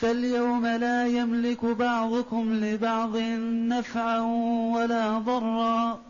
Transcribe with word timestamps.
فاليوم 0.00 0.66
لا 0.66 1.06
يملك 1.06 1.64
بعضكم 1.64 2.54
لبعض 2.54 3.16
نفعا 3.68 4.20
ولا 4.74 5.18
ضرا. 5.18 6.00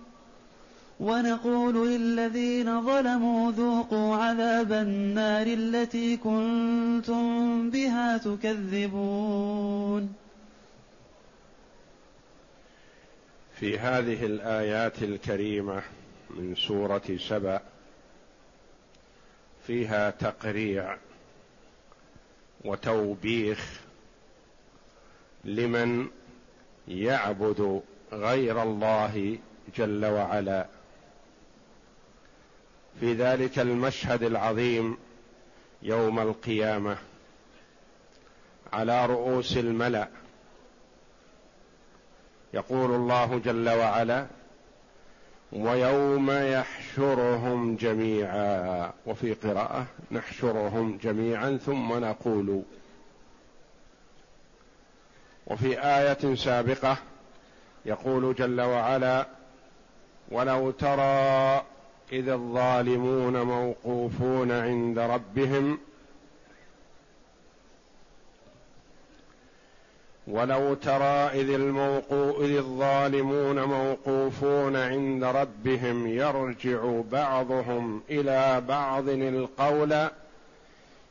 ونقول 1.00 1.88
للذين 1.88 2.82
ظلموا 2.86 3.52
ذوقوا 3.52 4.16
عذاب 4.16 4.72
النار 4.72 5.46
التي 5.46 6.16
كنتم 6.16 7.70
بها 7.70 8.18
تكذبون. 8.18 10.14
في 13.60 13.78
هذه 13.78 14.26
الآيات 14.26 15.02
الكريمة 15.02 15.82
من 16.30 16.54
سورة 16.54 17.18
سبأ 17.28 17.60
فيها 19.66 20.10
تقريع 20.10 20.96
وتوبيخ 22.64 23.80
لمن 25.44 26.08
يعبد 26.88 27.82
غير 28.12 28.62
الله 28.62 29.38
جل 29.76 30.06
وعلا. 30.06 30.66
في 33.00 33.14
ذلك 33.14 33.58
المشهد 33.58 34.22
العظيم 34.22 34.96
يوم 35.82 36.18
القيامة 36.18 36.98
على 38.72 39.06
رؤوس 39.06 39.56
الملأ. 39.56 40.08
يقول 42.54 42.94
الله 42.94 43.38
جل 43.38 43.68
وعلا 43.68 44.26
ويوم 45.52 46.30
يحشرهم 46.30 47.76
جميعا. 47.76 48.92
وفي 49.06 49.34
قراءة 49.34 49.86
نحشرهم 50.10 50.98
جميعا 51.02 51.58
ثم 51.66 51.92
نقول. 51.92 52.62
وفي 55.46 55.80
آية 55.80 56.34
سابقة 56.34 56.96
يقول 57.86 58.34
جل 58.34 58.60
وعلا 58.60 59.26
ولو 60.30 60.70
ترى 60.70 61.62
إذ 62.12 62.28
الظالمون 62.28 63.42
موقوفون 63.42 64.52
عند 64.52 64.98
ربهم 64.98 65.78
ولو 70.30 70.74
ترى 70.74 71.30
إذ, 71.40 71.50
الموقو 71.50 72.44
إذ 72.44 72.56
الظالمون 72.56 73.64
موقوفون 73.64 74.76
عند 74.76 75.24
ربهم 75.24 76.06
يرجع 76.06 77.00
بعضهم 77.12 78.02
إلى 78.10 78.62
بعض 78.68 79.08
القول. 79.08 80.08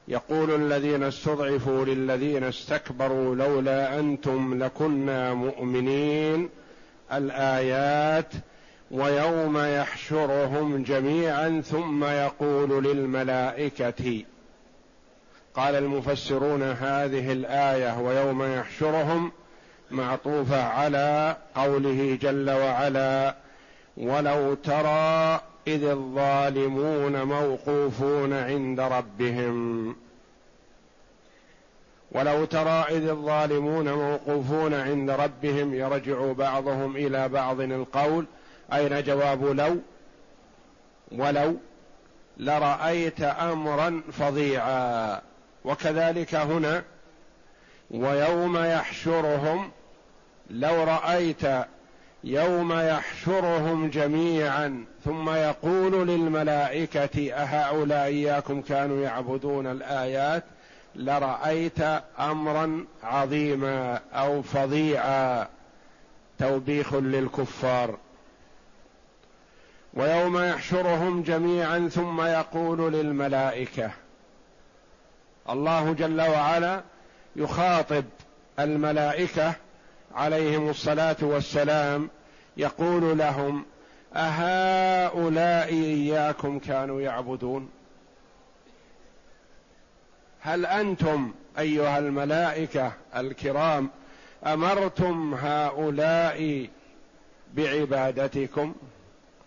يقول 0.08 0.56
الذين 0.56 1.04
استضعفوا 1.04 1.86
للذين 1.86 2.44
استكبروا 2.44 3.36
لولا 3.36 4.00
أنتم 4.00 4.64
لكنا 4.64 5.34
مؤمنين. 5.34 6.50
الآيات 7.14 8.34
ويوم 8.92 9.58
يحشرهم 9.58 10.84
جميعا 10.84 11.62
ثم 11.62 12.04
يقول 12.04 12.84
للملائكة 12.84 14.24
قال 15.60 15.76
المفسرون 15.76 16.64
هذه 16.64 17.32
الآية 17.32 18.00
ويوم 18.00 18.44
يحشرهم 18.44 19.32
معطوفة 19.92 20.64
على 20.64 21.38
قوله 21.56 22.18
جل 22.22 22.50
وعلا 22.50 23.36
ولو 23.98 24.54
ترى 24.54 25.42
إذ 25.68 25.84
الظالمون 25.84 27.24
موقوفون 27.24 28.34
عند 28.34 28.80
ربهم 28.80 29.96
ولو 32.12 32.46
ترى 32.46 32.86
إذ 32.90 33.10
الظالمون 33.10 33.94
موقوفون 33.94 34.74
عند 34.74 35.10
ربهم 35.10 35.74
يرجع 35.74 36.32
بعضهم 36.32 36.96
إلى 36.96 37.30
بعض 37.30 37.62
القول. 37.62 38.26
أين 38.74 39.04
جواب 39.04 39.46
لو 39.46 39.78
ولو 41.12 41.58
لرأيت 42.38 43.22
امرا 43.22 44.02
فظيعا 44.12 45.29
وكذلك 45.66 46.36
هنا 46.36 46.84
ويوم 47.92 48.58
يحشرهم 48.58 49.72
لو 50.50 50.84
رأيت 50.84 51.42
يوم 52.24 52.74
يحشرهم 52.74 53.90
جميعا 53.90 54.86
ثم 55.06 55.30
يقول 55.30 56.08
للملائكة 56.08 57.34
أهؤلاء 57.34 58.06
إياكم 58.06 58.62
كانوا 58.62 59.02
يعبدون 59.04 59.68
الآيات 59.68 60.44
لرأيت 60.96 61.80
امرا 62.20 62.86
عظيما 63.04 64.02
أو 64.14 64.42
فظيعا 64.42 65.48
توبيخ 66.40 66.94
للكفار. 66.94 67.98
ويوم 69.94 70.38
يحشرهم 70.38 71.22
جميعا 71.22 71.90
ثم 71.94 72.22
يقول 72.22 72.94
للملائكة 72.94 73.92
الله 75.50 75.94
جل 75.94 76.22
وعلا 76.22 76.82
يخاطب 77.36 78.04
الملائكة 78.60 79.54
عليهم 80.16 80.70
الصلاة 80.70 81.16
والسلام 81.22 82.10
يقول 82.58 83.18
لهم 83.18 83.66
أهؤلاء 84.16 85.70
إياكم 85.70 86.60
كانوا 86.60 87.02
يعبدون؟ 87.02 87.70
هل 90.42 90.66
أنتم 90.66 91.32
أيها 91.60 92.00
الملائكة 92.00 92.92
الكرام 93.16 93.90
أمرتم 94.46 95.34
هؤلاء 95.34 96.70
بعبادتكم؟ 97.54 98.76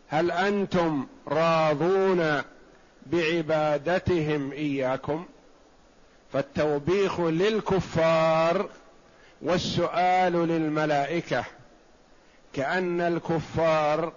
هل 0.08 0.30
أنتم 0.30 1.06
راضون 1.28 2.42
بعبادتهم 3.06 4.52
إياكم؟ 4.52 5.26
فالتوبيخ 6.32 7.20
للكفار 7.20 8.68
والسؤال 9.42 10.32
للملائكة 10.32 11.44
كأن 12.52 13.00
الكفار 13.00 14.12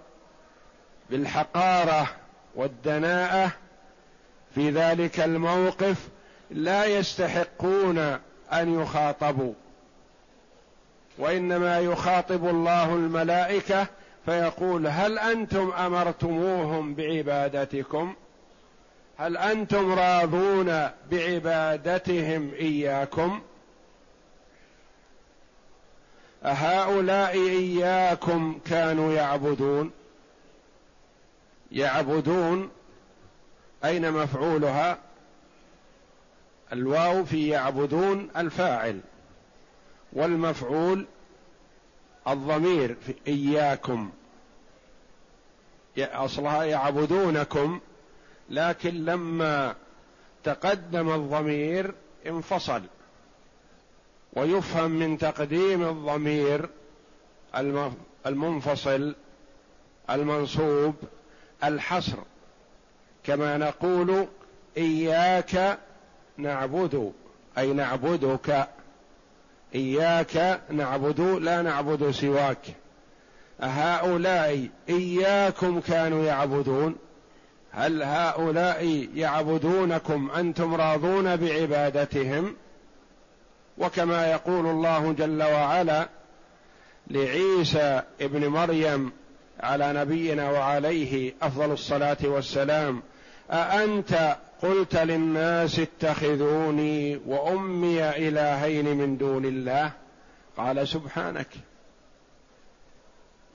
بالحقارة 1.10 2.08
والدناءة 2.54 3.52
في 4.54 4.70
ذلك 4.70 5.20
الموقف 5.20 6.08
لا 6.50 6.84
يستحقون 6.84 7.98
أن 8.52 8.80
يخاطبوا 8.80 9.52
وإنما 11.18 11.80
يخاطب 11.80 12.48
الله 12.48 12.94
الملائكة 12.94 13.86
فيقول 14.26 14.86
هل 14.86 15.18
أنتم 15.18 15.70
أمرتموهم 15.70 16.94
بعبادتكم؟ 16.94 18.14
هل 19.18 19.36
أنتم 19.36 19.92
راضون 19.92 20.88
بعبادتهم 21.10 22.54
إياكم؟ 22.54 23.42
أهؤلاء 26.44 27.32
إياكم 27.32 28.58
كانوا 28.64 29.12
يعبدون. 29.12 29.90
يعبدون 31.72 32.70
أين 33.84 34.12
مفعولها؟ 34.12 34.98
الواو 36.72 37.24
في 37.24 37.48
يعبدون 37.48 38.30
الفاعل 38.36 39.00
والمفعول 40.12 41.06
الضمير 42.28 42.96
في 43.06 43.14
إياكم. 43.26 44.10
أصلها 45.98 46.64
يعبدونكم. 46.64 47.80
لكن 48.50 49.04
لما 49.04 49.74
تقدم 50.44 51.14
الضمير 51.14 51.94
انفصل 52.26 52.82
ويفهم 54.32 54.90
من 54.90 55.18
تقديم 55.18 55.82
الضمير 55.82 56.68
المنفصل 58.26 59.14
المنصوب 60.10 60.94
الحصر. 61.64 62.16
كما 63.24 63.58
نقول 63.58 64.26
إياك 64.76 65.78
نعبد 66.36 67.12
أي 67.58 67.72
نعبدك. 67.72 68.68
إياك 69.74 70.60
نعبد 70.70 71.20
لا 71.20 71.62
نعبد 71.62 72.10
سواك. 72.10 72.66
هؤلاء 73.60 74.68
إياكم 74.88 75.80
كانوا 75.80 76.24
يعبدون. 76.24 76.96
هل 77.76 78.02
هؤلاء 78.02 79.08
يعبدونكم 79.14 80.30
أنتم 80.30 80.74
راضون 80.74 81.36
بعبادتهم؟ 81.36 82.54
وكما 83.78 84.30
يقول 84.30 84.66
الله 84.66 85.12
جل 85.12 85.42
وعلا 85.42 86.08
لعيسى 87.10 88.02
ابن 88.20 88.48
مريم 88.48 89.12
على 89.60 89.92
نبينا 89.92 90.50
وعليه 90.50 91.34
أفضل 91.42 91.72
الصلاة 91.72 92.16
والسلام 92.24 93.02
أأنت 93.50 94.36
قلت 94.62 94.96
للناس 94.96 95.78
اتخذوني 95.78 97.20
وأمي 97.26 98.08
إلهين 98.08 98.96
من 98.96 99.16
دون 99.16 99.44
الله؟ 99.44 99.92
قال 100.56 100.88
سبحانك. 100.88 101.48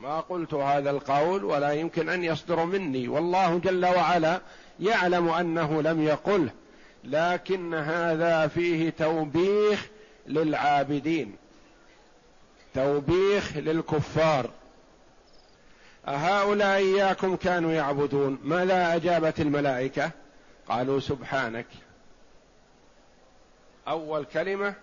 ما 0.01 0.19
قلت 0.19 0.53
هذا 0.53 0.89
القول 0.89 1.44
ولا 1.44 1.71
يمكن 1.71 2.09
أن 2.09 2.24
يصدر 2.24 2.65
مني. 2.65 3.07
والله 3.07 3.59
جل 3.59 3.86
وعلا 3.86 4.42
يعلم 4.80 5.30
أنه 5.30 5.81
لم 5.81 6.01
يقله 6.01 6.51
لكن 7.03 7.74
هذا 7.74 8.48
فيه 8.48 8.89
توبيخ 8.89 9.88
للعابدين. 10.27 11.36
توبيخ 12.74 13.57
للكفار. 13.57 14.50
أهؤلاء 16.07 16.77
إياكم 16.77 17.36
كانوا 17.36 17.71
يعبدون. 17.71 18.39
ماذا 18.44 18.95
أجابت 18.95 19.39
الملائكة؟ 19.39 20.12
قالوا 20.69 21.00
سبحانك. 21.00 21.68
أول 23.88 24.25
كلمة 24.25 24.74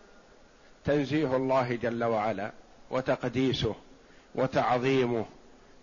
تنزيه 0.84 1.36
الله 1.36 1.74
جل 1.74 2.04
وعلا 2.04 2.52
وتقديسه. 2.90 3.74
وتعظيمه 4.34 5.24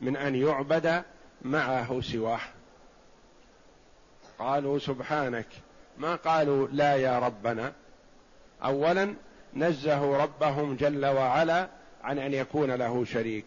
من 0.02 0.18
أن 0.18 0.36
يعبد 0.36 1.04
معه 1.42 2.02
سواه. 2.02 2.40
قالوا 4.40 4.80
سبحانك. 4.80 5.48
ما 5.98 6.16
قالوا 6.16 6.68
لا 6.72 6.96
يا 6.96 7.20
ربنا؟ 7.20 7.74
اولا 8.64 9.14
نزهوا 9.54 10.18
ربهم 10.18 10.76
جل 10.76 11.06
وعلا 11.06 11.70
عن 12.04 12.20
أن 12.20 12.34
يكون 12.34 12.72
له 12.72 13.06
شريك. 13.06 13.46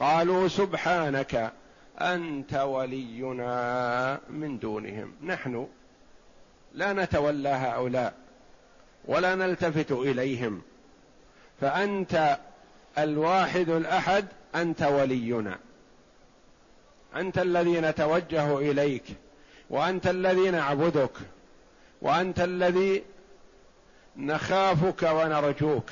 قالوا 0.00 0.48
سبحانك 0.48 1.52
أنت 1.98 2.54
ولينا 2.54 4.20
من 4.30 4.58
دونهم. 4.58 5.14
نحن 5.22 5.68
لا 6.74 6.92
نتولى 6.92 7.48
هؤلاء 7.48 8.14
ولا 9.04 9.34
نلتفت 9.34 9.92
إليهم. 9.92 10.62
فأنت 11.60 12.38
الواحد 12.98 13.68
الأحد 13.68 14.26
أنت 14.54 14.82
ولينا. 14.82 15.58
أنت 17.16 17.38
الذي 17.38 17.80
نتوجه 17.80 18.58
إليك 18.58 19.04
وأنت 19.70 20.06
الذي 20.06 20.50
نعبدك 20.50 21.12
وأنت 22.02 22.40
الذي 22.40 23.02
نخافك 24.16 25.02
ونرجوك. 25.02 25.90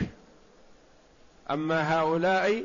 أما 1.50 2.00
هؤلاء 2.00 2.64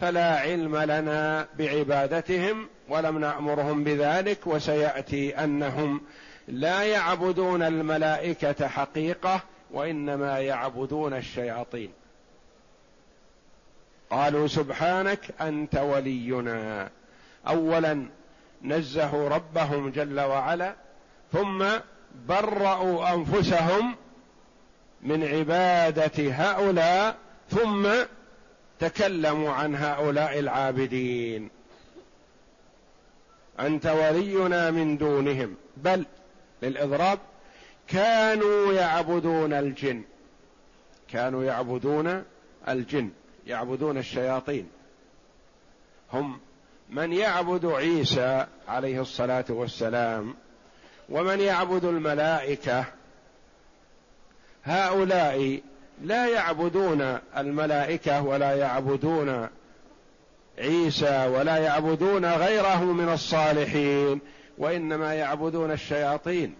فلا 0.00 0.38
علم 0.40 0.76
لنا 0.76 1.46
بعبادتهم 1.58 2.68
ولم 2.88 3.18
نأمرهم 3.18 3.84
بذلك 3.84 4.46
وسيأتي 4.46 5.44
أنهم 5.44 6.00
لا 6.48 6.82
يعبدون 6.82 7.62
الملائكة 7.62 8.68
حقيقة 8.68 9.40
وإنما 9.70 10.38
يعبدون 10.38 11.14
الشياطين. 11.14 11.90
قالوا 14.10 14.46
سبحانك 14.46 15.20
أنت 15.40 15.76
ولينا. 15.76 16.90
اولا 17.48 18.06
نزهوا 18.62 19.28
ربهم 19.28 19.90
جل 19.90 20.20
وعلا 20.20 20.74
ثم 21.32 21.66
برأوا 22.28 23.14
أنفسهم 23.14 23.96
من 25.02 25.24
عبادة 25.24 26.32
هؤلاء 26.32 27.16
ثم 27.50 27.88
تكلموا 28.78 29.52
عن 29.52 29.74
هؤلاء 29.74 30.38
العابدين. 30.38 31.50
أنت 33.60 33.86
ولينا 33.86 34.70
من 34.70 34.98
دونهم. 34.98 35.54
بل 35.76 36.06
للإضراب 36.62 37.18
كانوا 37.88 38.72
يعبدون 38.72 39.52
الجن. 39.52 40.02
كانوا 41.08 41.44
يعبدون 41.44 42.24
الجن. 42.68 43.10
يعبدون 43.48 43.98
الشياطين. 43.98 44.68
هم 46.12 46.38
من 46.90 47.12
يعبد 47.12 47.66
عيسى 47.66 48.46
عليه 48.68 49.00
الصلاة 49.00 49.44
والسلام 49.48 50.34
ومن 51.08 51.40
يعبد 51.40 51.84
الملائكة 51.84 52.84
هؤلاء 54.64 55.60
لا 56.02 56.26
يعبدون 56.26 57.18
الملائكة 57.36 58.22
ولا 58.22 58.54
يعبدون 58.54 59.48
عيسى 60.58 61.26
ولا 61.26 61.56
يعبدون 61.56 62.24
غيره 62.24 62.84
من 62.84 63.12
الصالحين 63.12 64.20
وإنما 64.58 65.14
يعبدون 65.14 65.70
الشياطين. 65.70 66.54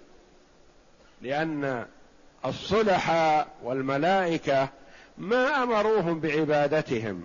لأن 1.22 1.86
الصلحاء 2.44 3.48
والملائكة 3.62 4.68
ما 5.18 5.62
أمروهم 5.62 6.20
بعبادتهم 6.20 7.24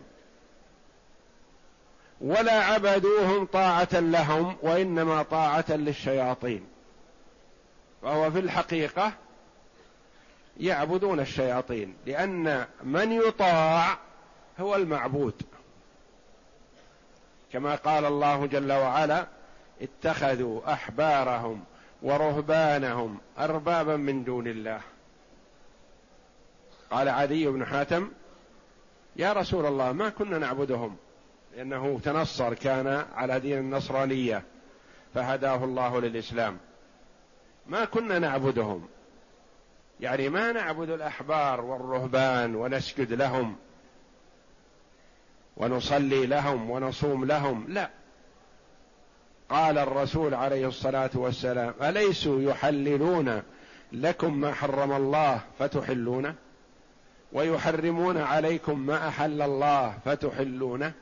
ولا 2.21 2.63
عبدوهم 2.63 3.45
طاعة 3.45 3.99
لهم 3.99 4.57
وإنما 4.61 5.23
طاعة 5.23 5.65
للشياطين. 5.69 6.65
فهو 8.01 8.31
في 8.31 8.39
الحقيقة 8.39 9.13
يعبدون 10.59 11.19
الشياطين 11.19 11.95
لأن 12.05 12.65
من 12.83 13.12
يطاع 13.12 13.97
هو 14.59 14.75
المعبود. 14.75 15.41
كما 17.53 17.75
قال 17.75 18.05
الله 18.05 18.45
جل 18.45 18.71
وعلا 18.71 19.27
اتخذوا 19.81 20.73
أحبارهم 20.73 21.63
ورهبانهم 22.01 23.19
أربابا 23.39 23.95
من 23.95 24.23
دون 24.23 24.47
الله. 24.47 24.81
قال 26.93 27.09
عدي 27.09 27.47
بن 27.47 27.65
حاتم 27.65 28.12
يا 29.15 29.33
رسول 29.33 29.65
الله 29.65 29.91
ما 29.91 30.09
كنا 30.09 30.38
نعبدهم 30.38 30.95
لأنه 31.55 32.00
تنصر 32.03 32.53
كان 32.53 33.05
على 33.15 33.39
دين 33.39 33.57
النصرانية 33.57 34.43
فهداه 35.13 35.63
الله 35.63 36.01
للإسلام. 36.01 36.57
ما 37.67 37.85
كنا 37.85 38.19
نعبدهم 38.19 38.88
يعني 40.00 40.29
ما 40.29 40.51
نعبد 40.51 40.89
الأحبار 40.89 41.62
والرهبان 41.62 42.55
ونسجد 42.55 43.13
لهم 43.13 43.55
ونصلي 45.57 46.25
لهم 46.25 46.69
ونصوم 46.69 47.25
لهم 47.25 47.65
لا. 47.67 47.89
قال 49.50 49.77
الرسول 49.77 50.33
عليه 50.33 50.67
الصلاة 50.67 51.12
والسلام 51.13 51.73
أليسوا 51.81 52.41
يحللون 52.41 53.43
لكم 53.91 54.39
ما 54.41 54.53
حرم 54.53 54.91
الله 54.91 55.41
فتحلونه 55.59 56.35
ويحرمون 57.33 58.17
عليكم 58.17 58.79
ما 58.79 59.07
أحل 59.07 59.41
الله 59.41 59.97
فتحلونه. 60.05 60.93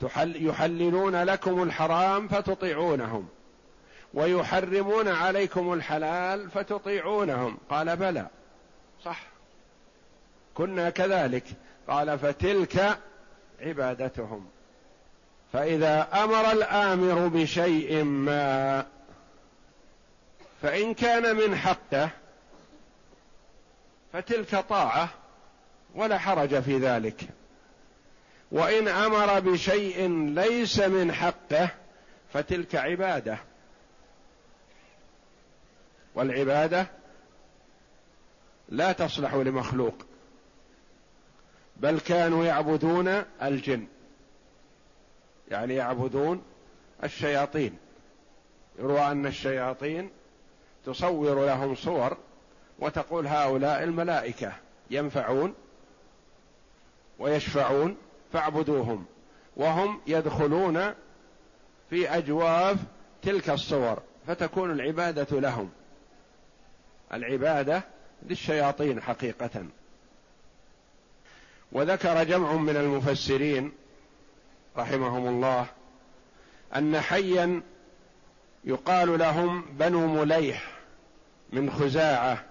تحل 0.00 0.46
يحللون 0.46 1.22
لكم 1.22 1.62
الحرام 1.62 2.28
فتطيعونهم. 2.28 3.28
ويحرمون 4.14 5.08
عليكم 5.08 5.72
الحلال 5.72 6.50
فتطيعونهم. 6.50 7.58
قال 7.70 7.96
بلى. 7.96 8.26
صح. 9.04 9.22
كنا 10.54 10.90
كذلك. 10.90 11.44
قال 11.88 12.18
فتلك 12.18 12.98
عبادتهم. 13.60 14.46
فإذا 15.52 16.08
أمر 16.24 16.52
الآمر 16.52 17.28
بشيء 17.28 18.04
ما 18.04 18.86
فإن 20.62 20.94
كان 20.94 21.36
من 21.36 21.56
حقه 21.56 22.10
فتلك 24.12 24.56
طاعة 24.56 25.08
ولا 25.94 26.18
حرج 26.18 26.60
في 26.60 26.78
ذلك. 26.78 27.28
وإن 28.52 28.88
أمر 28.88 29.40
بشيء 29.40 30.08
ليس 30.34 30.78
من 30.78 31.12
حقه 31.12 31.68
فتلك 32.32 32.74
عبادة. 32.74 33.38
والعبادة 36.14 36.86
لا 38.68 38.92
تصلح 38.92 39.34
لمخلوق 39.34 40.06
بل 41.76 42.00
كانوا 42.00 42.44
يعبدون 42.44 43.08
الجن. 43.42 43.86
يعني 45.50 45.74
يعبدون 45.74 46.42
الشياطين. 47.04 47.78
يروى 48.78 49.00
أن 49.00 49.26
الشياطين 49.26 50.10
تصور 50.86 51.46
لهم 51.46 51.74
صور 51.74 52.16
وتقول 52.78 53.26
هؤلاء 53.26 53.82
الملائكة 53.82 54.52
ينفعون 54.90 55.54
ويشفعون 57.18 57.96
فاعبدوهم 58.32 59.04
وهم 59.56 60.00
يدخلون 60.06 60.94
في 61.90 62.08
أجواف 62.08 62.76
تلك 63.22 63.50
الصور 63.50 64.02
فتكون 64.26 64.70
العبادة 64.70 65.40
لهم. 65.40 65.70
العبادة 67.12 67.82
للشياطين 68.22 69.00
حقيقة. 69.02 69.66
وذكر 71.72 72.24
جمع 72.24 72.52
من 72.52 72.76
المفسرين 72.76 73.72
رحمهم 74.76 75.28
الله 75.28 75.66
أن 76.76 77.00
حيا 77.00 77.62
يقال 78.64 79.18
لهم 79.18 79.62
بنو 79.62 80.06
مليح 80.06 80.72
من 81.52 81.70
خزاعة 81.70 82.44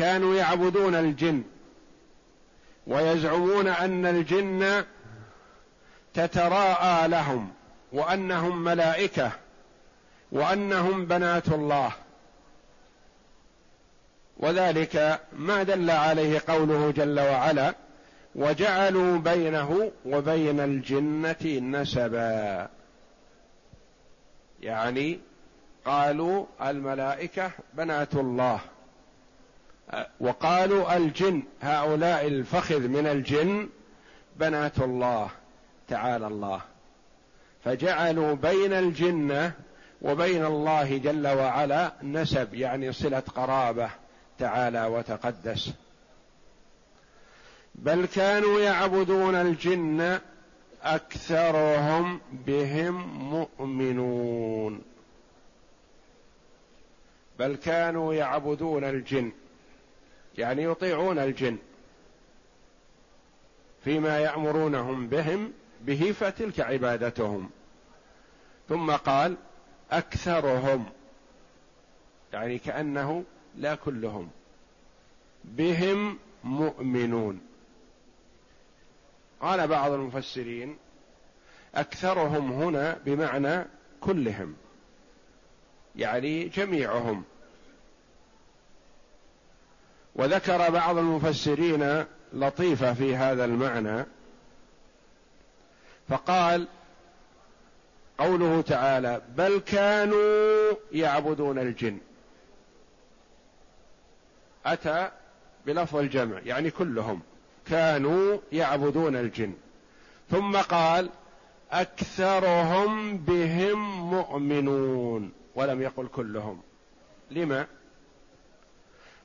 كانوا 0.00 0.34
يعبدون 0.34 0.94
الجن 0.94 1.42
ويزعمون 2.86 3.68
أن 3.68 4.06
الجن 4.06 4.84
تتراءى 6.14 7.08
لهم 7.08 7.52
وأنهم 7.92 8.64
ملائكة 8.64 9.32
وأنهم 10.32 11.06
بنات 11.06 11.48
الله. 11.48 11.92
وذلك 14.36 15.20
ما 15.32 15.62
دل 15.62 15.90
عليه 15.90 16.40
قوله 16.48 16.90
جل 16.90 17.20
وعلا 17.20 17.74
وجعلوا 18.34 19.18
بينه 19.18 19.92
وبين 20.06 20.60
الجنة 20.60 21.60
نسبا. 21.60 22.68
يعني 24.60 25.20
قالوا 25.84 26.46
الملائكة 26.62 27.50
بنات 27.74 28.14
الله. 28.14 28.60
وقالوا 30.20 30.96
الجن 30.96 31.42
هؤلاء 31.62 32.26
الفخذ 32.26 32.80
من 32.80 33.06
الجن 33.06 33.68
بنات 34.36 34.78
الله 34.78 35.30
تعالى 35.88 36.26
الله. 36.26 36.60
فجعلوا 37.64 38.34
بين 38.34 38.72
الجنة 38.72 39.52
وبين 40.02 40.44
الله 40.44 40.98
جل 40.98 41.28
وعلا 41.28 41.92
نسب 42.02 42.54
يعني 42.54 42.92
صلة 42.92 43.22
قرابة 43.34 43.90
تعالى 44.38 44.86
وتقدس. 44.86 45.70
بل 47.74 48.06
كانوا 48.06 48.60
يعبدون 48.60 49.34
الجن 49.34 50.18
أكثرهم 50.82 52.20
بهم 52.32 52.94
مؤمنون. 53.30 54.82
بل 57.38 57.56
كانوا 57.56 58.14
يعبدون 58.14 58.84
الجن 58.84 59.32
يعني 60.38 60.62
يطيعون 60.62 61.18
الجن 61.18 61.58
فيما 63.84 64.18
يأمرونهم 64.18 65.08
بهم 65.08 65.52
به 65.80 66.12
فتلك 66.12 66.60
عبادتهم. 66.60 67.50
ثم 68.68 68.90
قال 68.90 69.36
أكثرهم 69.90 70.86
يعني 72.32 72.58
كأنه 72.58 73.24
لا 73.56 73.74
كلهم 73.74 74.30
بهم 75.44 76.18
مؤمنون. 76.44 77.40
قال 79.40 79.68
بعض 79.68 79.92
المفسرين 79.92 80.76
أكثرهم 81.74 82.52
هنا 82.52 82.98
بمعنى 83.06 83.66
كلهم 84.00 84.56
يعني 85.96 86.44
جميعهم. 86.44 87.24
وذكر 90.14 90.70
بعض 90.70 90.98
المفسرين 90.98 92.04
لطيفة 92.32 92.94
في 92.94 93.16
هذا 93.16 93.44
المعنى 93.44 94.06
فقال 96.08 96.68
قوله 98.18 98.60
تعالى 98.60 99.22
بل 99.36 99.58
كانوا 99.58 100.72
يعبدون 100.92 101.58
الجن 101.58 101.98
أتى 104.66 105.10
بلفظ 105.66 105.96
الجمع 105.96 106.38
يعني 106.44 106.70
كلهم 106.70 107.22
كانوا 107.66 108.38
يعبدون 108.52 109.16
الجن. 109.16 109.52
ثم 110.30 110.56
قال 110.56 111.10
أكثرهم 111.72 113.16
بهم 113.16 114.10
مؤمنون 114.10 115.32
ولم 115.54 115.82
يقل 115.82 116.06
كلهم. 116.06 116.62
لما؟ 117.30 117.66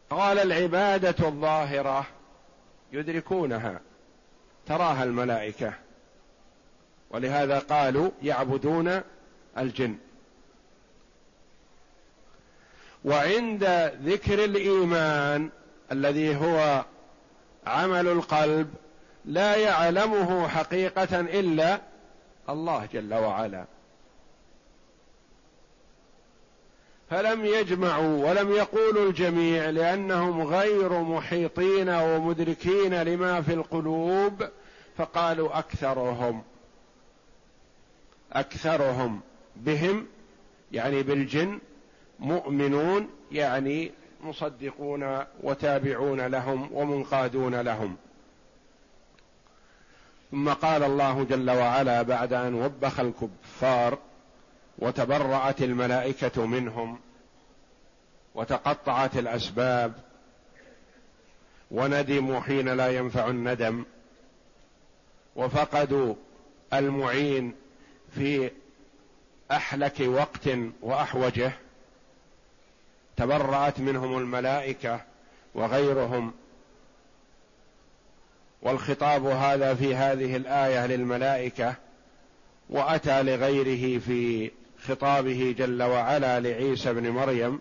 قال 0.10 0.40
العبادة 0.40 1.28
الظاهرة 1.28 2.06
يدركونها 2.92 3.82
تراها 4.66 5.04
الملائكة. 5.04 5.74
ولهذا 7.10 7.60
قالوا 7.60 8.12
يعبدون 8.24 9.02
الجن. 9.58 9.98
وعند 13.06 13.64
ذكر 14.04 14.44
الإيمان 14.44 15.50
الذي 15.92 16.36
هو 16.36 16.86
عمل 17.68 18.08
القلب 18.08 18.74
لا 19.26 19.56
يعلمه 19.56 20.48
حقيقة 20.48 21.20
إلا 21.20 21.82
الله 22.50 22.88
جل 22.94 23.14
وعلا. 23.14 23.66
فلم 27.16 27.46
يجمعوا 27.46 28.30
ولم 28.30 28.52
يقولوا 28.52 29.10
الجميع 29.10 29.70
لأنهم 29.70 30.42
غير 30.42 31.02
محيطين 31.02 31.90
ومدركين 31.90 33.02
لما 33.02 33.42
في 33.42 33.54
القلوب 33.54 34.44
فقالوا 34.98 35.60
أكثرهم 35.60 36.44
أكثرهم 38.34 39.22
بهم 39.56 40.08
يعني 40.72 41.04
بالجن 41.04 41.60
مؤمنون 42.20 43.10
يعني 43.32 43.92
مصدقون 44.24 45.24
وتابعون 45.44 46.22
لهم 46.22 46.70
ومنقادون 46.74 47.56
لهم. 47.56 47.96
ثم 50.32 50.50
قال 50.50 50.84
الله 50.84 51.24
جل 51.24 51.52
وعلا 51.52 52.02
بعد 52.02 52.34
أن 52.34 52.54
وبخ 52.54 53.00
الكفار 53.00 53.98
وتبرأت 54.80 55.62
الملائكة 55.62 56.46
منهم 56.46 57.05
وتقطعت 58.36 59.18
الأسباب 59.18 59.94
وندموا 61.72 62.40
حين 62.40 62.70
لا 62.70 62.88
ينفع 62.98 63.28
الندم 63.28 63.86
وفقدوا 65.36 66.16
المعين 66.74 67.56
في 68.16 68.52
أحلك 69.52 70.00
وقت 70.00 70.50
وأحوجه 70.82 71.52
تبرأت 73.18 73.80
منهم 73.80 74.18
الملائكة 74.18 75.02
وغيرهم 75.56 76.34
والخطاب 78.62 79.26
هذا 79.26 79.76
في 79.76 79.96
هذه 79.96 80.36
الآية 80.36 80.86
للملائكة 80.88 81.76
وأتى 82.70 83.24
لغيره 83.24 84.00
في 84.00 84.52
خطابه 84.88 85.56
جل 85.58 85.84
وعلا 85.84 86.40
لعيسى 86.40 86.94
بن 86.94 87.10
مريم 87.10 87.60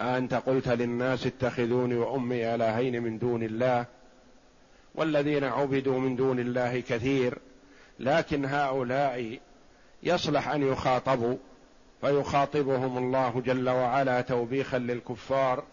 أنت 0.00 0.34
قلت 0.34 0.68
للناس 0.68 1.26
اتخذوني 1.26 1.94
وأمي 1.94 2.54
إلهين 2.54 3.02
من 3.02 3.18
دون 3.18 3.42
الله 3.42 3.86
والذين 4.94 5.44
عبدوا 5.44 6.00
من 6.00 6.16
دون 6.16 6.38
الله 6.38 6.80
كثير 6.80 7.38
لكن 8.00 8.44
هؤلاء 8.44 9.38
يصلح 10.02 10.48
أن 10.48 10.62
يخاطبوا 10.62 11.36
فيخاطبهم 12.00 12.98
الله 12.98 13.42
جل 13.46 13.68
وعلا 13.68 14.20
توبيخا 14.20 14.78
للكفار. 14.78 15.64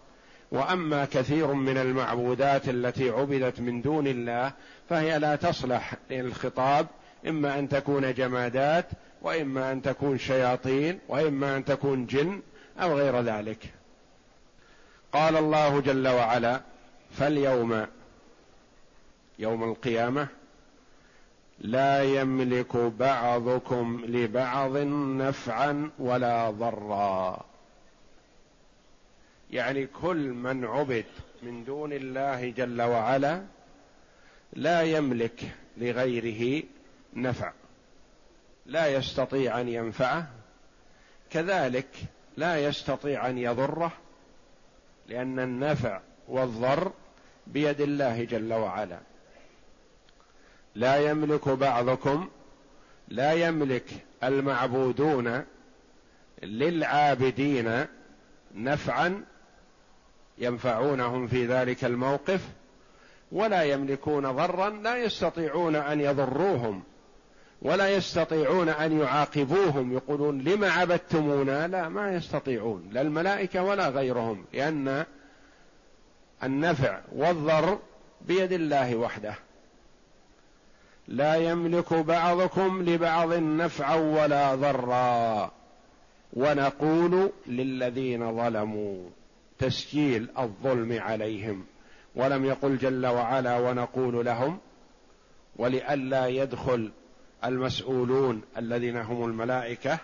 وأما 0.52 1.06
كثير 1.06 1.54
من 1.54 1.78
المعبودات 1.78 2.70
التي 2.70 3.10
عبدت 3.10 3.60
من 3.60 3.82
دون 3.82 4.08
الله 4.08 4.52
فهي 4.90 5.20
لا 5.20 5.36
تصلح 5.36 5.94
للخطاب 6.12 6.88
إما 7.28 7.60
أن 7.60 7.70
تكون 7.70 8.14
جمادات 8.14 8.86
وإما 9.22 9.72
أن 9.72 9.82
تكون 9.82 10.18
شياطين 10.18 11.00
وإما 11.10 11.58
أن 11.58 11.66
تكون 11.66 12.06
جن 12.06 12.42
أو 12.80 12.98
غير 12.98 13.22
ذلك. 13.22 13.74
قال 15.14 15.38
الله 15.38 15.80
جل 15.80 16.08
وعلا 16.08 16.62
فاليوم 17.12 17.88
يوم 19.40 19.64
القيامة 19.64 20.28
لا 21.60 22.04
يملك 22.04 22.78
بعضكم 22.78 24.02
لبعض 24.06 24.78
نفعا 25.18 25.92
ولا 26.00 26.50
ضرا. 26.50 27.46
يعني 29.52 29.88
كل 29.88 30.18
من 30.18 30.66
عبد 30.66 31.06
من 31.44 31.64
دون 31.64 31.94
الله 31.94 32.50
جل 32.50 32.82
وعلا 32.82 33.44
لا 34.54 34.82
يملك 34.82 35.52
لغيره 35.78 36.64
نفع 37.14 37.52
لا 38.66 38.88
يستطيع 38.88 39.62
أن 39.62 39.70
ينفعه 39.70 40.28
كذلك 41.32 41.90
لا 42.38 42.66
يستطيع 42.66 43.30
أن 43.30 43.38
يضره 43.38 43.92
لأن 45.08 45.40
النفع 45.40 46.00
والضر 46.28 46.92
بيد 47.48 47.82
الله 47.82 48.24
جل 48.24 48.54
وعلا. 48.54 49.00
لا 50.76 50.96
يملك 50.96 51.50
بعضكم 51.50 52.30
لا 53.08 53.34
يملك 53.34 53.86
المعبودون 54.24 55.46
للعابدين 56.44 57.86
نفعا 58.56 59.24
ينفعونهم 60.38 61.28
في 61.28 61.46
ذلك 61.46 61.86
الموقف 61.86 62.50
ولا 63.32 63.64
يملكون 63.64 64.32
ضرا 64.32 64.70
لا 64.70 64.98
يستطيعون 64.98 65.76
أن 65.76 66.02
يضروهم. 66.02 66.84
ولا 67.64 67.90
يستطيعون 67.90 68.70
أن 68.70 69.00
يعاقبوهم 69.00 69.94
يقولون 69.94 70.42
لم 70.42 70.64
عبدتمونا؟ 70.64 71.68
لا 71.68 71.90
ما 71.90 72.16
يستطيعون 72.16 72.90
لا 72.92 73.02
الملائكة 73.02 73.64
ولا 73.64 73.90
غيرهم 73.90 74.46
لأن 74.54 75.06
النفع 76.44 77.00
والضر 77.16 77.80
بيد 78.22 78.52
الله 78.52 78.96
وحده. 78.96 79.36
لا 81.08 81.36
يملك 81.36 81.94
بعضكم 81.94 82.84
لبعض 82.90 83.34
نفعا 83.34 83.96
ولا 83.96 84.56
ضرا. 84.56 85.52
ونقول 86.34 87.32
للذين 87.48 88.36
ظلموا 88.36 89.10
تسجيل 89.60 90.30
الظلم 90.40 91.02
عليهم. 91.02 91.66
ولم 92.16 92.46
يقل 92.46 92.78
جل 92.78 93.06
وعلا 93.06 93.60
ونقول 93.60 94.26
لهم 94.26 94.60
ولئلا 95.56 96.28
يدخل 96.28 96.92
المسؤولون 97.46 98.42
الذين 98.58 98.98
هم 98.98 99.26
الملائكة 99.26 99.98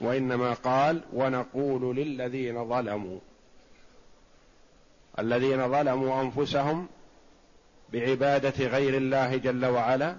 وإنما 0.00 0.52
قال 0.52 1.00
ونقول 1.12 1.96
للذين 1.96 2.68
ظلموا. 2.68 3.18
الذين 5.18 5.68
ظلموا 5.68 6.22
أنفسهم 6.22 6.88
بعبادة 7.92 8.66
غير 8.66 8.96
الله 8.96 9.36
جل 9.36 9.66
وعلا 9.66 10.16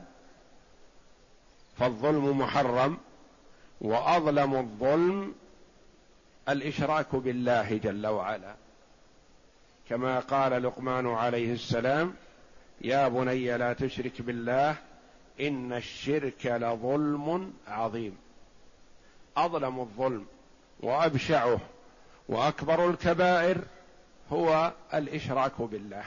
فالظلم 1.78 2.40
محرم 2.40 2.98
وأظلم 3.82 4.56
الظلم 4.56 5.36
الإشراك 6.50 7.16
بالله 7.16 7.78
جل 7.78 8.08
وعلا. 8.08 8.56
كما 9.90 10.20
قال 10.20 10.64
لقمان 10.64 11.08
عليه 11.08 11.54
السلام 11.54 12.14
يا 12.82 13.08
بني 13.08 13.58
لا 13.58 13.74
تشرك 13.74 14.22
بالله 14.22 14.76
إن 15.40 15.74
الشرك 15.74 16.46
لظلم 16.46 17.54
عظيم. 17.68 18.18
أظلم 19.38 19.80
الظلم 19.80 20.26
وأبشعه 20.80 21.60
وأكبر 22.30 22.90
الكبائر 22.90 23.58
هو 24.32 24.74
الإشراك 24.94 25.62
بالله. 25.62 26.06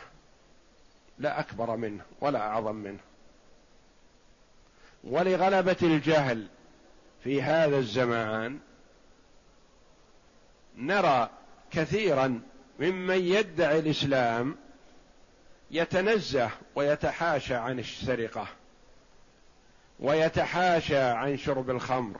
لا 1.18 1.40
أكبر 1.40 1.76
منه 1.76 2.02
ولا 2.20 2.38
أعظم 2.38 2.74
منه. 2.74 2.98
ولغلبة 5.04 5.76
الجهل 5.82 6.46
في 7.24 7.42
هذا 7.42 7.78
الزمان 7.78 8.58
نرى 10.76 11.30
كثيرا 11.70 12.40
ممن 12.80 13.18
يدعي 13.18 13.78
الإسلام 13.78 14.56
يتنزه 15.70 16.50
ويتحاشى 16.74 17.54
عن 17.54 17.78
السرقة. 17.78 18.48
ويتحاشى 20.00 20.98
عن 20.98 21.36
شرب 21.36 21.70
الخمر 21.70 22.16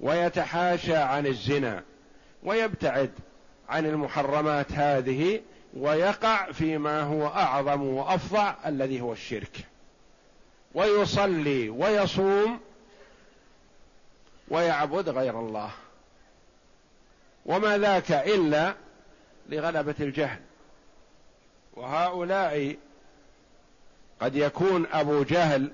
ويتحاشى 0.00 0.96
عن 0.96 1.26
الزنا 1.26 1.82
ويبتعد 2.42 3.10
عن 3.68 3.86
المحرمات 3.86 4.72
هذه 4.72 5.40
ويقع 5.76 6.52
فيما 6.52 7.02
هو 7.02 7.26
أعظم 7.26 7.82
وافظع 7.82 8.54
الذي 8.66 9.00
هو 9.00 9.12
الشرك. 9.12 9.56
ويصلي 10.74 11.68
ويصوم 11.68 12.60
ويعبد 14.48 15.08
غير 15.08 15.40
الله. 15.40 15.70
وما 17.46 17.78
ذاك 17.78 18.12
إلا 18.12 18.74
لغلبة 19.48 19.94
الجهل. 20.00 20.40
وهؤلاء 21.76 22.76
قد 24.20 24.36
يكون 24.36 24.86
أبو 24.86 25.22
جهل 25.22 25.70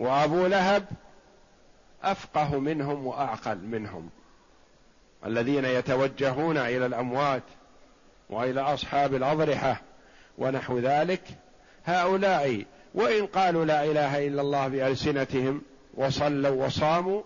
وابو 0.00 0.46
لهب 0.46 0.84
افقه 2.02 2.58
منهم 2.58 3.06
واعقل 3.06 3.58
منهم 3.58 4.10
الذين 5.26 5.64
يتوجهون 5.64 6.56
إلى 6.56 6.86
الاموات 6.86 7.42
والى 8.30 8.60
اصحاب 8.60 9.14
الاضرحه 9.14 9.80
ونحو 10.38 10.78
ذلك 10.78 11.22
هؤلاء 11.84 12.64
وان 12.94 13.26
قالوا 13.26 13.64
لا 13.64 13.84
اله 13.84 14.26
الا 14.26 14.42
الله 14.42 14.68
بالسنتهم 14.68 15.62
وصلوا 15.94 16.66
وصاموا 16.66 17.22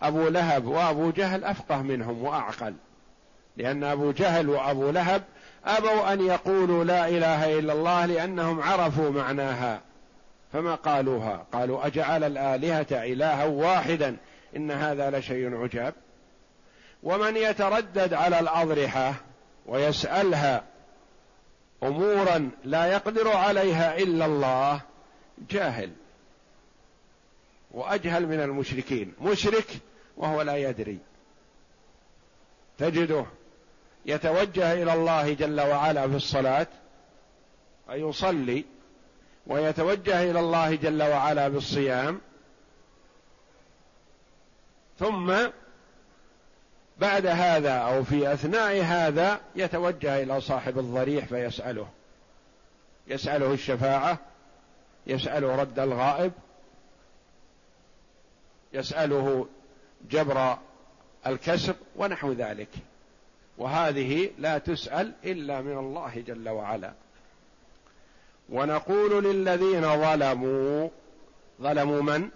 ابو 0.00 0.28
لهب 0.28 0.66
وابو 0.66 1.10
جهل 1.10 1.44
افقه 1.44 1.82
منهم 1.82 2.24
واعقل 2.24 2.74
لأن 3.56 3.84
ابو 3.84 4.10
جهل 4.10 4.48
وابو 4.48 4.90
لهب 4.90 5.22
ابوا 5.64 6.12
ان 6.12 6.20
يقولوا 6.20 6.84
لا 6.84 7.08
اله 7.08 7.58
الا 7.58 7.72
الله 7.72 8.06
لانهم 8.06 8.60
عرفوا 8.62 9.10
معناها 9.10 9.80
فما 10.54 10.74
قالوها؟ 10.74 11.46
قالوا 11.52 11.86
أجعل 11.86 12.24
الآلهة 12.24 12.86
إلها 12.92 13.44
واحدا 13.44 14.16
إن 14.56 14.70
هذا 14.70 15.18
لشيء 15.18 15.56
عجاب. 15.56 15.94
ومن 17.02 17.36
يتردد 17.36 18.14
على 18.14 18.40
الأضرحة 18.40 19.14
ويسألها 19.66 20.64
أمورا 21.82 22.50
لا 22.64 22.86
يقدر 22.86 23.28
عليها 23.28 23.98
إلا 23.98 24.26
الله 24.26 24.80
جاهل 25.50 25.92
وأجهل 27.70 28.26
من 28.26 28.40
المشركين. 28.40 29.12
مشرك 29.20 29.66
وهو 30.16 30.42
لا 30.42 30.56
يدري. 30.56 30.98
تجده 32.78 33.26
يتوجه 34.06 34.72
إلى 34.82 34.94
الله 34.94 35.32
جل 35.32 35.60
وعلا 35.60 36.08
في 36.08 36.16
الصلاة 36.16 36.66
فيصلي 37.86 38.64
ويتوجه 39.46 40.30
إلى 40.30 40.40
الله 40.40 40.74
جل 40.74 41.02
وعلا 41.02 41.48
بالصيام. 41.48 42.20
ثم 44.98 45.34
بعد 46.98 47.26
هذا 47.26 47.72
أو 47.72 48.04
في 48.04 48.32
أثناء 48.32 48.82
هذا 48.82 49.40
يتوجه 49.56 50.22
إلى 50.22 50.40
صاحب 50.40 50.78
الضريح 50.78 51.24
فيسأله. 51.24 51.88
يسأله 53.06 53.52
الشفاعة 53.52 54.18
يسأله 55.06 55.56
رد 55.56 55.78
الغائب 55.78 56.32
يسأله 58.72 59.48
جبر 60.10 60.58
الكسر 61.26 61.74
ونحو 61.96 62.32
ذلك. 62.32 62.68
وهذه 63.58 64.30
لا 64.38 64.58
تسأل 64.58 65.12
إلا 65.24 65.60
من 65.60 65.78
الله 65.78 66.24
جل 66.26 66.48
وعلا. 66.48 66.92
ونقول 68.48 69.24
للذين 69.24 69.82
ظلموا 69.82 70.88
ظلموا 71.62 72.02
من؟ 72.02 72.28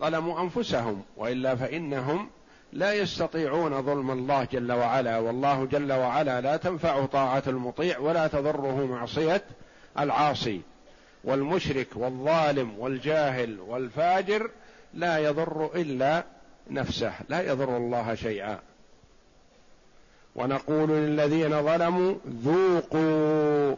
ظلموا 0.00 0.40
أنفسهم 0.40 1.02
وإلا 1.16 1.56
فإنهم 1.56 2.30
لا 2.72 2.92
يستطيعون 2.92 3.82
ظلم 3.82 4.10
الله 4.10 4.44
جل 4.44 4.72
وعلا. 4.72 5.18
والله 5.18 5.64
جل 5.64 5.92
وعلا 5.92 6.40
لا 6.40 6.56
تنفع 6.56 7.06
طاعة 7.06 7.42
المطيع 7.46 7.98
ولا 7.98 8.26
تضره 8.26 8.86
معصية 8.86 9.44
العاصي. 9.98 10.60
والمشرك 11.24 11.88
والظالم 11.94 12.78
والجاهل 12.78 13.60
والفاجر 13.60 14.50
لا 14.94 15.18
يضر 15.18 15.70
إلا 15.74 16.24
نفسه 16.70 17.12
لا 17.28 17.40
يضر 17.40 17.76
الله 17.76 18.14
شيئا. 18.14 18.58
ونقول 20.36 20.90
للذين 20.90 21.62
ظلموا 21.62 22.14
ذوقوا 22.44 23.76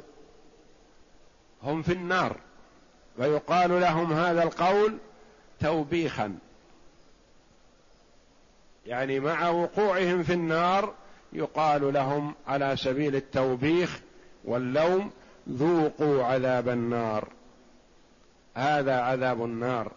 هم 1.64 1.82
في 1.82 1.92
النار. 1.92 2.36
فيقال 3.16 3.80
لهم 3.80 4.12
هذا 4.12 4.42
القول 4.42 4.98
توبيخا. 5.60 6.38
يعني 8.86 9.20
مع 9.20 9.48
وقوعهم 9.48 10.22
في 10.22 10.32
النار 10.32 10.94
يقال 11.32 11.92
لهم 11.92 12.34
على 12.46 12.76
سبيل 12.76 13.16
التوبيخ 13.16 14.00
واللوم 14.44 15.10
ذوقوا 15.48 16.24
عذاب 16.24 16.68
النار. 16.68 17.28
هذا 18.54 19.00
عذاب 19.00 19.44
النار 19.44 19.92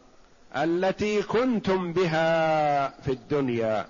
التي 0.55 1.23
كنتم 1.23 1.93
بها 1.93 2.87
في 3.01 3.11
الدنيا 3.11 3.87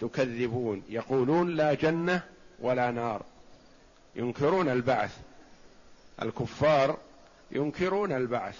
تكذبون 0.00 0.82
يقولون 0.88 1.56
لا 1.56 1.74
جنة 1.74 2.22
ولا 2.60 2.90
نار. 2.90 3.22
ينكرون 4.16 4.68
البعث. 4.68 5.18
الكفار 6.22 6.96
ينكرون 7.50 8.12
البعث. 8.12 8.58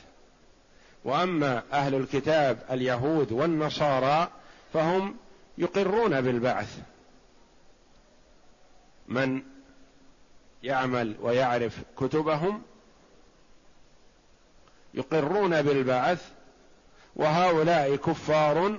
وأما 1.05 1.63
أهل 1.73 1.95
الكتاب 1.95 2.59
اليهود 2.71 3.33
والنصارى 3.33 4.29
فهم 4.73 5.17
يقرون 5.59 6.21
بالبعث. 6.21 6.79
من 9.09 9.43
يعمل 10.63 11.17
ويعرف 11.23 11.83
كتبهم 11.99 12.63
يقرون 14.95 15.63
بالبعث 15.63 16.31
وهؤلاء 17.17 17.97
كفار 17.97 18.79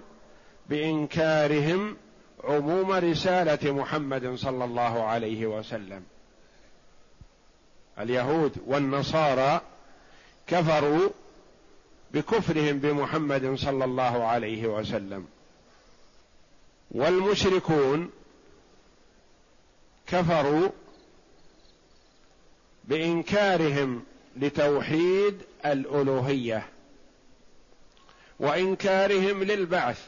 بإنكارهم 0.69 1.97
عموم 2.43 2.91
رسالة 2.91 3.71
محمد 3.71 4.35
صلى 4.35 4.65
الله 4.65 5.03
عليه 5.03 5.45
وسلم. 5.45 6.03
اليهود 8.01 8.51
والنصارى 8.67 9.61
كفروا 10.47 11.09
بكفرهم 12.13 12.79
بمحمد 12.79 13.55
صلى 13.55 13.85
الله 13.85 14.23
عليه 14.23 14.67
وسلم. 14.67 15.27
والمشركون 16.91 18.11
كفروا 20.07 20.69
بإنكارهم 22.83 24.03
لتوحيد 24.37 25.41
الألوهية 25.65 26.67
وإنكارهم 28.39 29.43
للبعث. 29.43 30.07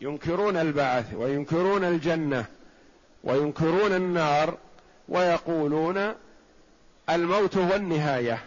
ينكرون 0.00 0.56
البعث 0.56 1.14
وينكرون 1.14 1.84
الجنة 1.84 2.46
وينكرون 3.24 3.92
النار 3.92 4.58
ويقولون 5.08 6.14
الموت 7.10 7.56
هو 7.56 7.74
النهاية. 7.74 8.44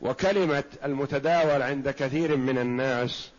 وكلمة 0.00 0.64
المتداول 0.84 1.62
عند 1.62 1.90
كثير 1.90 2.36
من 2.36 2.58
الناس 2.58 3.30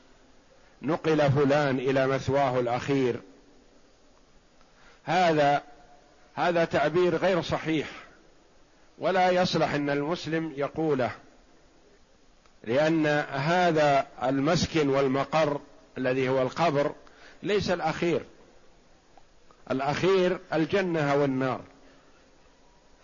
نقل 0.81 1.31
فلان 1.31 1.79
إلى 1.79 2.07
مثواه 2.07 2.59
الأخير. 2.59 3.21
هذا 5.03 5.63
هذا 6.33 6.65
تعبير 6.65 7.15
غير 7.15 7.41
صحيح. 7.41 7.87
ولا 8.97 9.29
يصلح 9.31 9.73
أن 9.73 9.89
المسلم 9.89 10.53
يقوله. 10.55 11.11
لأن 12.63 13.05
هذا 13.31 14.07
المسكن 14.23 14.89
والمقر 14.89 15.61
الذي 15.97 16.29
هو 16.29 16.41
القبر 16.41 16.93
ليس 17.43 17.69
الأخير. 17.69 18.21
الأخير 19.71 20.39
الجنة 20.53 21.15
والنار. 21.15 21.61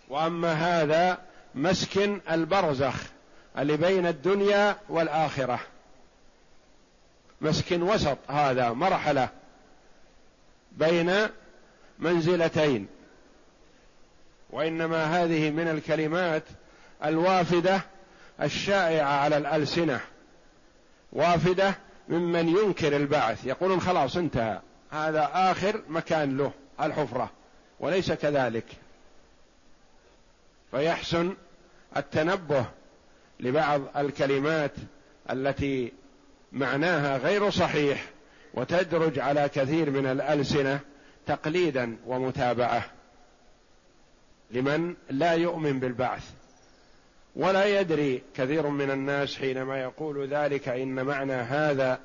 وأما 0.08 0.52
هذا 0.52 1.18
مسكن 1.54 2.20
البرزخ 2.30 2.94
اللي 3.58 3.76
بين 3.76 4.06
الدنيا 4.06 4.76
والآخرة. 4.88 5.60
مسكن 7.40 7.82
وسط 7.82 8.18
هذا 8.28 8.72
مرحلة 8.72 9.28
بين 10.72 11.12
منزلتين. 11.98 12.86
وإنما 14.50 15.04
هذه 15.04 15.50
من 15.50 15.68
الكلمات 15.68 16.42
الوافدة 17.04 17.80
الشائعة 18.42 19.12
على 19.12 19.36
الألسنة. 19.36 20.00
وافدة 21.12 21.74
ممن 22.08 22.48
ينكر 22.48 22.96
البعث 22.96 23.46
يقولون 23.46 23.80
خلاص 23.80 24.16
انتهى 24.16 24.60
هذا 24.90 25.30
آخر 25.32 25.82
مكان 25.88 26.36
له 26.36 26.52
الحفرة 26.80 27.30
وليس 27.80 28.12
كذلك. 28.12 28.85
فيحسن 30.76 31.34
التنبه 31.96 32.64
لبعض 33.40 33.80
الكلمات 33.96 34.72
التي 35.30 35.92
معناها 36.52 37.16
غير 37.16 37.50
صحيح 37.50 38.04
وتدرج 38.54 39.18
على 39.18 39.48
كثير 39.48 39.90
من 39.90 40.06
الألسنة 40.06 40.80
تقليدا 41.26 41.96
ومتابعة 42.06 42.84
لمن 44.50 44.94
لا 45.10 45.32
يؤمن 45.32 45.80
بالبعث. 45.80 46.30
ولا 47.36 47.80
يدري 47.80 48.22
كثير 48.34 48.66
من 48.66 48.90
الناس 48.90 49.36
حينما 49.36 49.80
يقول 49.80 50.28
ذلك 50.28 50.68
إن 50.68 51.04
معنى 51.04 51.32
هذا 51.32 52.00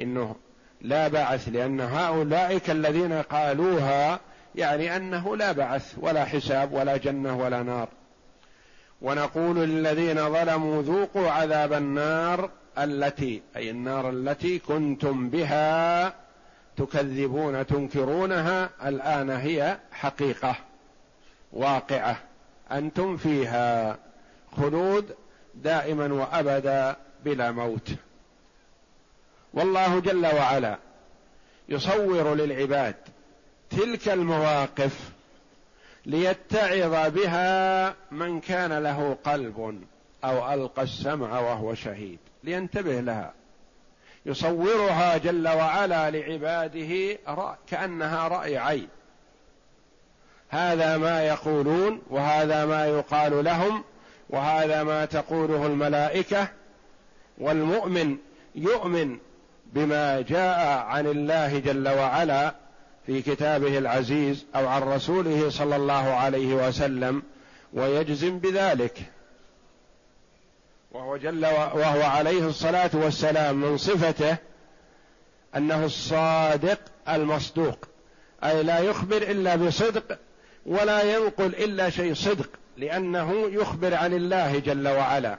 إنه 0.00 0.36
لا 0.80 1.08
بعث 1.08 1.48
لأن 1.48 1.80
هؤلاء 1.80 2.60
الذين 2.68 3.12
قالوها 3.12 4.20
يعني 4.54 4.96
أنه 4.96 5.36
لا 5.36 5.52
بعث 5.52 5.94
ولا 6.00 6.24
حساب 6.24 6.72
ولا 6.72 6.96
جنة 6.96 7.38
ولا 7.38 7.62
نار. 7.62 7.88
ونقول 9.02 9.56
للذين 9.56 10.32
ظلموا 10.32 10.82
ذوقوا 10.82 11.30
عذاب 11.30 11.72
النار 11.72 12.50
التي 12.78 13.42
أي 13.56 13.70
النار 13.70 14.10
التي 14.10 14.58
كنتم 14.58 15.30
بها 15.30 16.14
تكذبون 16.76 17.66
تنكرونها 17.66 18.70
الآن 18.84 19.30
هي 19.30 19.78
حقيقة 19.92 20.56
واقعة 21.52 22.16
أنتم 22.72 23.16
فيها 23.16 23.98
خلود 24.56 25.14
دائما 25.54 26.14
وأبدا 26.14 26.96
بلا 27.24 27.50
موت. 27.50 27.90
والله 29.54 30.00
جل 30.00 30.26
وعلا 30.26 30.78
يصور 31.68 32.34
للعباد 32.34 32.94
تلك 33.70 34.08
المواقف 34.08 35.13
ليتعظ 36.06 37.12
بها 37.14 37.94
من 38.10 38.40
كان 38.40 38.78
له 38.78 39.16
قلب 39.24 39.82
أو 40.24 40.52
ألقى 40.52 40.82
السمع 40.82 41.40
وهو 41.40 41.74
شهيد. 41.74 42.18
لينتبه 42.44 43.00
لها. 43.00 43.32
يصورها 44.26 45.16
جل 45.16 45.48
وعلا 45.48 46.10
لعباده 46.10 47.18
كأنها 47.66 48.28
رأي 48.28 48.58
عين. 48.58 48.88
هذا 50.48 50.96
ما 50.96 51.22
يقولون 51.22 52.02
وهذا 52.10 52.64
ما 52.64 52.86
يقال 52.86 53.44
لهم 53.44 53.84
وهذا 54.30 54.82
ما 54.82 55.04
تقوله 55.04 55.66
الملائكة. 55.66 56.48
والمؤمن 57.38 58.16
يؤمن 58.54 59.18
بما 59.66 60.20
جاء 60.20 60.78
عن 60.78 61.06
الله 61.06 61.58
جل 61.58 61.88
وعلا 61.88 62.54
في 63.06 63.22
كتابه 63.22 63.78
العزيز 63.78 64.46
أو 64.56 64.66
عن 64.68 64.82
رسوله 64.82 65.50
صلى 65.50 65.76
الله 65.76 66.14
عليه 66.14 66.54
وسلم 66.54 67.22
ويجزم 67.72 68.38
بذلك. 68.38 68.98
وهو 70.92 71.16
جل 71.16 71.46
وهو 71.46 72.02
عليه 72.02 72.46
الصلاة 72.48 72.90
والسلام 72.94 73.56
من 73.56 73.76
صفته 73.76 74.36
أنه 75.56 75.84
الصادق 75.84 76.78
المصدوق 77.08 77.78
أي 78.44 78.62
لا 78.62 78.78
يخبر 78.78 79.16
إلا 79.16 79.56
بصدق 79.56 80.18
ولا 80.66 81.02
ينقل 81.02 81.46
إلا 81.46 81.90
شيء 81.90 82.14
صدق 82.14 82.48
لأنه 82.76 83.48
يخبر 83.52 83.94
عن 83.94 84.12
الله 84.12 84.58
جل 84.58 84.88
وعلا. 84.88 85.38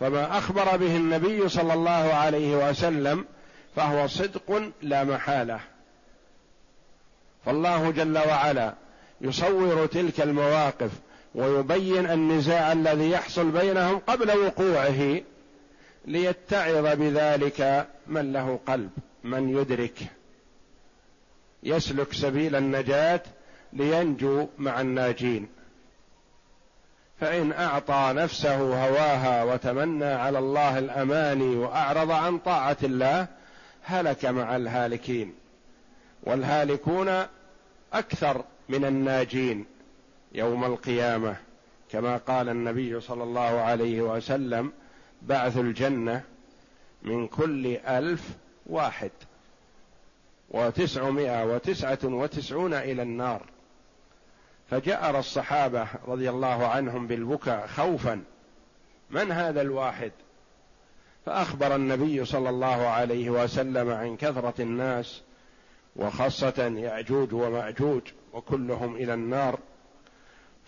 فما 0.00 0.38
أخبر 0.38 0.76
به 0.76 0.96
النبي 0.96 1.48
صلى 1.48 1.74
الله 1.74 2.14
عليه 2.14 2.68
وسلم 2.68 3.24
فهو 3.76 4.06
صدق 4.06 4.72
لا 4.82 5.04
محالة. 5.04 5.60
فالله 7.46 7.90
جل 7.90 8.18
وعلا 8.18 8.74
يصور 9.20 9.86
تلك 9.86 10.20
المواقف 10.20 10.90
ويبين 11.34 12.10
النزاع 12.10 12.72
الذي 12.72 13.10
يحصل 13.10 13.50
بينهم 13.50 13.98
قبل 13.98 14.30
وقوعه 14.38 15.20
ليتعظ 16.04 16.96
بذلك 16.96 17.86
من 18.06 18.32
له 18.32 18.60
قلب 18.66 18.90
من 19.24 19.48
يدرك 19.48 19.98
يسلك 21.62 22.12
سبيل 22.12 22.56
النجاة 22.56 23.22
لينجو 23.72 24.48
مع 24.58 24.80
الناجين. 24.80 25.48
فإن 27.20 27.52
أعطى 27.52 28.12
نفسه 28.16 28.56
هواها 28.56 29.44
وتمنى 29.44 30.04
على 30.04 30.38
الله 30.38 30.78
الأماني 30.78 31.56
وأعرض 31.56 32.10
عن 32.10 32.38
طاعة 32.38 32.76
الله 32.82 33.35
هلك 33.88 34.24
مع 34.24 34.56
الهالكين 34.56 35.34
والهالكون 36.22 37.22
أكثر 37.92 38.44
من 38.68 38.84
الناجين 38.84 39.66
يوم 40.32 40.64
القيامة 40.64 41.36
كما 41.92 42.16
قال 42.16 42.48
النبي 42.48 43.00
صلى 43.00 43.22
الله 43.22 43.60
عليه 43.60 44.02
وسلم 44.02 44.72
بعث 45.22 45.56
الجنة 45.56 46.22
من 47.02 47.28
كل 47.28 47.66
ألف 47.76 48.30
واحد 48.66 49.10
وتسعمائة 50.50 51.44
وتسعة 51.54 51.98
وتسعون 52.04 52.74
إلى 52.74 53.02
النار 53.02 53.42
فجأر 54.70 55.18
الصحابة 55.18 55.88
رضي 56.06 56.30
الله 56.30 56.66
عنهم 56.66 57.06
بالبكاء 57.06 57.66
خوفا 57.66 58.22
من 59.10 59.32
هذا 59.32 59.60
الواحد 59.60 60.12
فأخبر 61.26 61.76
النبي 61.76 62.24
صلى 62.24 62.48
الله 62.48 62.86
عليه 62.86 63.30
وسلم 63.30 63.90
عن 63.90 64.16
كثرة 64.16 64.62
الناس 64.62 65.22
وخاصة 65.96 66.72
ياجوج 66.76 67.34
ومأجوج 67.34 68.02
وكلهم 68.32 68.96
إلى 68.96 69.14
النار. 69.14 69.58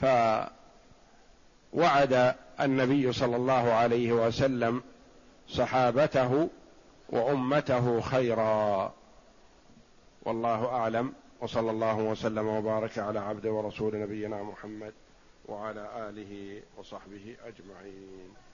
فوعد 0.01 0.49
النبي 2.61 3.13
صلى 3.13 3.37
الله 3.37 3.73
عليه 3.73 4.13
وسلم 4.13 4.83
صحابته 5.49 6.49
وأمته 7.09 8.01
خيرا. 8.01 8.93
والله 10.23 10.67
أعلم 10.67 11.13
وصلى 11.41 11.71
الله 11.71 11.99
وسلم 11.99 12.47
وبارك 12.47 12.99
على 12.99 13.19
عبد 13.19 13.47
ورسول 13.47 14.01
نبينا 14.01 14.43
محمد 14.43 14.93
وعلى 15.49 16.09
آله 16.09 16.63
وصحبه 16.79 17.37
أجمعين. 17.47 18.48